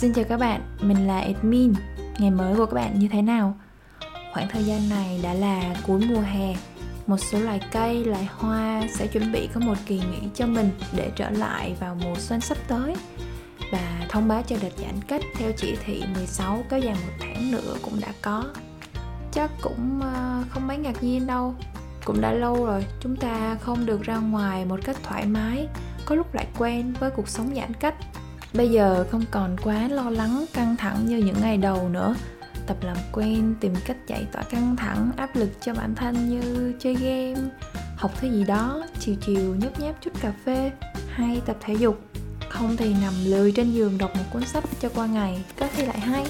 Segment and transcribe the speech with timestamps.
[0.00, 1.72] Xin chào các bạn, mình là admin.
[2.18, 3.58] Ngày mới của các bạn như thế nào?
[4.32, 6.54] Khoảng thời gian này đã là cuối mùa hè.
[7.06, 10.70] Một số loài cây, loài hoa sẽ chuẩn bị có một kỳ nghỉ cho mình
[10.96, 12.96] để trở lại vào mùa xuân sắp tới.
[13.72, 17.50] Và thông báo cho đợt giãn cách theo chỉ thị 16 kéo dài một tháng
[17.52, 18.44] nữa cũng đã có.
[19.32, 21.54] Chắc cũng ờ, không mấy ngạc nhiên đâu.
[22.04, 25.68] Cũng đã lâu rồi chúng ta không được ra ngoài một cách thoải mái
[26.04, 27.94] có lúc lại quen với cuộc sống giãn cách
[28.54, 32.14] bây giờ không còn quá lo lắng, căng thẳng như những ngày đầu nữa.
[32.66, 36.74] Tập làm quen, tìm cách giải tỏa căng thẳng, áp lực cho bản thân như
[36.78, 37.48] chơi game,
[37.96, 40.70] học thứ gì đó, chiều chiều nhấp nháp chút cà phê
[41.08, 42.00] hay tập thể dục.
[42.48, 45.86] Không thì nằm lười trên giường đọc một cuốn sách cho qua ngày, có khi
[45.86, 46.26] lại hay.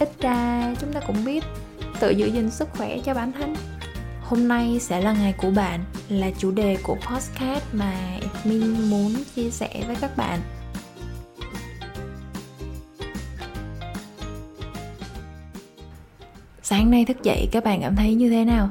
[0.00, 1.44] Ít ra chúng ta cũng biết,
[2.00, 3.54] tự giữ gìn sức khỏe cho bản thân.
[4.22, 9.14] Hôm nay sẽ là ngày của bạn, là chủ đề của podcast mà mình muốn
[9.34, 10.40] chia sẻ với các bạn.
[16.70, 18.70] Sáng nay thức dậy các bạn cảm thấy như thế nào?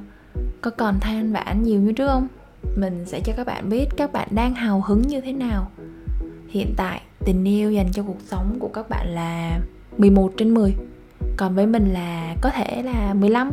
[0.62, 2.28] Có còn than vãn nhiều như trước không?
[2.76, 5.72] Mình sẽ cho các bạn biết các bạn đang hào hứng như thế nào.
[6.50, 9.60] Hiện tại, tình yêu dành cho cuộc sống của các bạn là
[9.98, 10.74] 11 trên 10
[11.38, 13.52] còn với mình là có thể là 15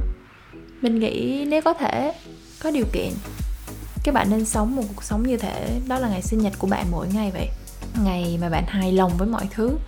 [0.81, 2.13] mình nghĩ nếu có thể,
[2.63, 3.13] có điều kiện,
[4.05, 5.81] các bạn nên sống một cuộc sống như thế.
[5.89, 7.49] Đó là ngày sinh nhật của bạn mỗi ngày vậy.
[8.05, 9.79] Ngày mà bạn hài lòng với mọi thứ,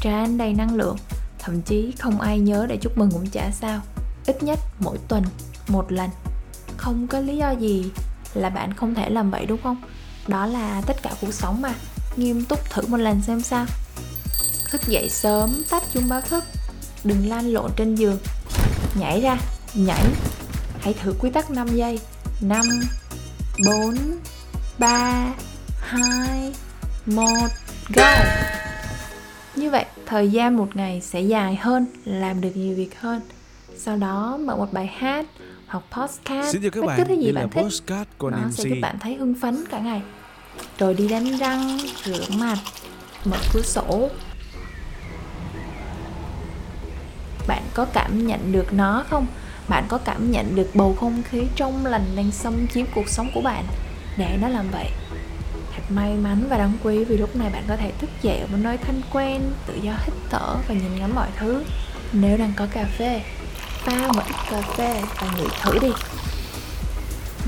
[0.00, 0.96] tràn đầy năng lượng,
[1.38, 3.80] thậm chí không ai nhớ để chúc mừng cũng chả sao
[4.28, 5.24] ít nhất mỗi tuần,
[5.68, 6.10] một lần.
[6.76, 7.90] Không có lý do gì
[8.34, 9.82] là bạn không thể làm vậy, đúng không?
[10.26, 11.74] Đó là tất cả cuộc sống mà.
[12.16, 13.66] Nghiêm túc thử một lần xem sao.
[14.70, 16.44] Thức dậy sớm, tắt chuông báo thức.
[17.04, 18.18] Đừng lan lộn trên giường.
[19.00, 19.38] Nhảy ra,
[19.74, 20.04] nhảy.
[20.80, 22.00] Hãy thử quy tắc 5 giây.
[22.40, 22.66] 5
[23.66, 23.96] 4
[24.78, 25.34] 3
[25.80, 26.52] 2
[27.06, 27.24] 1
[27.94, 28.14] go!
[29.56, 33.20] Như vậy, thời gian một ngày sẽ dài hơn, làm được nhiều việc hơn
[33.78, 35.26] sau đó mở một bài hát
[35.66, 36.52] hoặc podcast.
[36.52, 38.76] Xin chào các bất bạn, cứ thứ gì bạn thích của nó MC sẽ giúp
[38.82, 40.02] bạn thấy hưng phấn cả ngày.
[40.78, 42.56] Rồi đi đánh răng rửa mặt
[43.24, 44.08] mở cửa sổ.
[47.48, 49.26] Bạn có cảm nhận được nó không?
[49.68, 53.30] Bạn có cảm nhận được bầu không khí trong lành đang xâm chiếm cuộc sống
[53.34, 53.64] của bạn?
[54.16, 54.90] Để nó làm vậy
[55.76, 58.46] thật may mắn và đáng quý vì lúc này bạn có thể thức dậy ở
[58.46, 61.64] một nơi thân quen tự do hít thở và nhìn ngắm mọi thứ.
[62.12, 63.22] Nếu đang có cà phê
[63.88, 65.88] pha một ít cà phê và ngửi thử đi.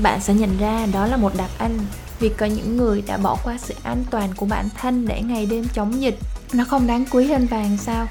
[0.03, 1.79] Bạn sẽ nhận ra đó là một đặc ân
[2.19, 5.45] vì có những người đã bỏ qua sự an toàn của bản thân để ngày
[5.45, 6.19] đêm chống dịch.
[6.53, 8.07] Nó không đáng quý hơn vàng sao?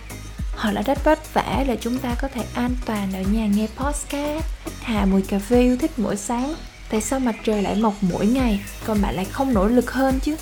[0.54, 3.66] Họ đã rất vất vả để chúng ta có thể an toàn ở nhà nghe
[3.76, 4.44] podcast
[4.82, 6.54] hà mùi cà phê yêu thích mỗi sáng.
[6.90, 10.18] Tại sao mặt trời lại mọc mỗi ngày còn bạn lại không nỗ lực hơn
[10.20, 10.36] chứ?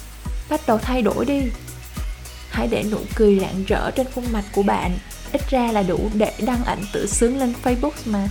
[0.50, 1.42] Bắt đầu thay đổi đi.
[2.50, 4.98] Hãy để nụ cười rạng rỡ trên khuôn mặt của bạn
[5.32, 8.28] ít ra là đủ để đăng ảnh tự sướng lên facebook mà.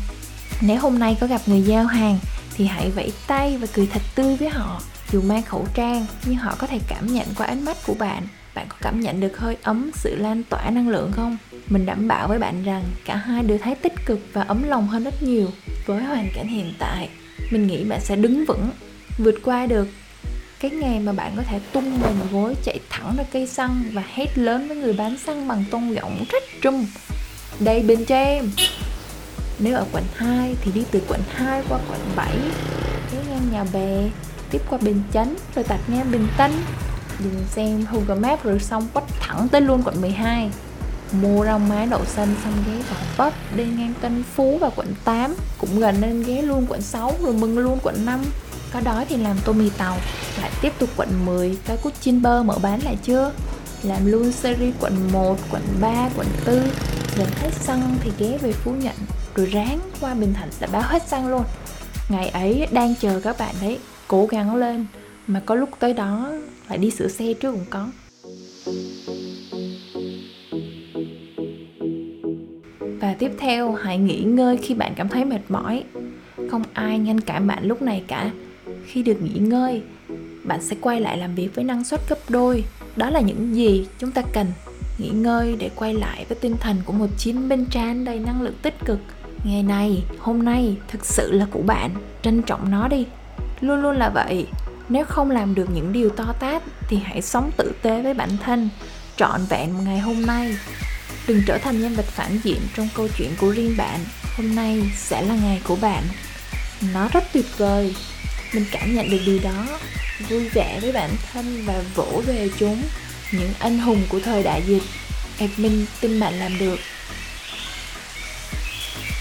[0.61, 2.19] Nếu hôm nay có gặp người giao hàng,
[2.55, 4.81] thì hãy vẫy tay và cười thật tươi với họ.
[5.11, 8.27] Dù mang khẩu trang, nhưng họ có thể cảm nhận qua ánh mắt của bạn.
[8.55, 11.37] Bạn có cảm nhận được hơi ấm, sự lan tỏa năng lượng không?
[11.69, 14.87] Mình đảm bảo với bạn rằng cả hai đều thấy tích cực và ấm lòng
[14.87, 15.47] hơn rất nhiều.
[15.85, 17.09] Với hoàn cảnh hiện tại,
[17.51, 18.69] mình nghĩ bạn sẽ đứng vững,
[19.17, 19.87] vượt qua được
[20.59, 24.03] cái ngày mà bạn có thể tung mình gối chạy thẳng ra cây xăng và
[24.13, 26.85] hét lớn với người bán xăng bằng tôn giọng rất trung
[27.59, 28.51] đây bên cho em.
[29.59, 32.37] Nếu ở quận 2 thì đi từ quận 2 qua quận 7
[33.11, 34.09] Ghé ngang nhà bè.
[34.51, 36.51] Tiếp qua Bình Chánh, Rồi tạt ngang Bình Tân.
[37.19, 40.51] Nhìn xem Google Maps rồi xong quách thẳng tới luôn quận 12
[41.21, 44.87] Mua rau má đậu xanh xong ghé vào bắp Đi ngang Tân Phú và quận
[45.03, 48.19] 8 Cũng gần nên ghé luôn quận 6 Rồi mừng luôn quận 5
[48.73, 49.97] có đói thì làm tô mì tàu
[50.41, 53.31] Lại tiếp tục quận 10 Cái cút chin bơ mở bán lại chưa?
[53.83, 56.55] Làm luôn series quận 1, quận 3, quận 4
[57.17, 58.95] Gần hết xăng thì ghé về Phú Nhận
[59.35, 61.43] Rồi ráng qua Bình Thạnh là báo hết xăng luôn.
[62.09, 64.85] Ngày ấy đang chờ các bạn đấy Cố gắng lên
[65.27, 66.31] Mà có lúc tới đó
[66.69, 67.87] lại đi sửa xe trước cũng có.
[72.99, 75.83] Và tiếp theo hãy nghỉ ngơi khi bạn cảm thấy mệt mỏi.
[76.51, 78.31] Không ai ngăn cản bạn lúc này cả.
[78.87, 79.83] Khi được nghỉ ngơi,
[80.47, 82.63] Bạn sẽ quay lại làm việc với năng suất gấp đôi.
[82.95, 84.51] Đó là những gì chúng ta cần,
[84.97, 88.41] nghỉ ngơi để quay lại với tinh thần của một chiến binh tràn đầy năng
[88.41, 88.99] lượng tích cực.
[89.43, 91.91] Ngày này, hôm nay, thực sự là của bạn,
[92.21, 93.05] trân trọng nó đi.
[93.61, 94.47] Luôn luôn là vậy,
[94.89, 98.29] nếu không làm được những điều to tát thì hãy sống tử tế với bản
[98.43, 98.69] thân,
[99.15, 100.55] trọn vẹn một ngày hôm nay.
[101.27, 103.99] Đừng trở thành nhân vật phản diện trong câu chuyện của riêng bạn.
[104.37, 106.03] Hôm nay sẽ là ngày của bạn.
[106.93, 107.95] Nó rất tuyệt vời
[108.53, 109.79] mình cảm nhận được điều đó.
[110.29, 112.83] Vui vẻ với bản thân và vỗ về chúng.
[113.31, 114.83] Những anh hùng của thời đại dịch
[115.39, 116.79] admin tin bạn làm được.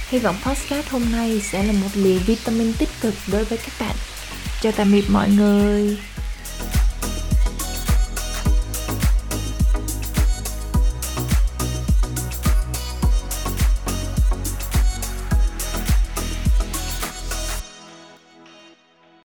[0.09, 3.73] Hy vọng podcast hôm nay sẽ là một liều vitamin tích cực đối với các
[3.81, 3.97] bạn.
[4.63, 5.97] Chào tạm biệt mọi người.